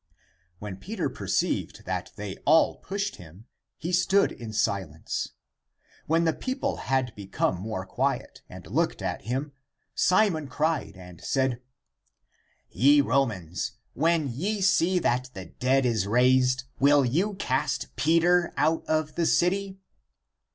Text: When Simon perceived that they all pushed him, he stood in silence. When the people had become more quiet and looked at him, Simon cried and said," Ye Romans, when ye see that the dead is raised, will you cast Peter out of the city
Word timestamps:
When 0.57 0.81
Simon 0.81 1.13
perceived 1.13 1.85
that 1.85 2.11
they 2.15 2.35
all 2.37 2.77
pushed 2.77 3.17
him, 3.17 3.45
he 3.77 3.91
stood 3.91 4.31
in 4.31 4.51
silence. 4.51 5.33
When 6.07 6.23
the 6.23 6.33
people 6.33 6.77
had 6.77 7.13
become 7.13 7.57
more 7.57 7.85
quiet 7.85 8.41
and 8.49 8.65
looked 8.65 9.03
at 9.03 9.21
him, 9.25 9.51
Simon 9.93 10.47
cried 10.47 10.95
and 10.97 11.21
said," 11.23 11.61
Ye 12.71 12.99
Romans, 13.01 13.73
when 13.93 14.27
ye 14.27 14.59
see 14.61 14.97
that 14.97 15.29
the 15.35 15.45
dead 15.45 15.85
is 15.85 16.07
raised, 16.07 16.63
will 16.79 17.05
you 17.05 17.35
cast 17.35 17.95
Peter 17.95 18.55
out 18.57 18.83
of 18.87 19.13
the 19.13 19.27
city 19.27 19.77